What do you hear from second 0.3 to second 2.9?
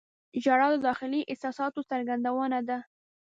•ژړا د داخلي احساساتو څرګندونه ده.